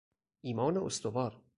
ایمان 0.41 0.77
استوار 0.77 1.41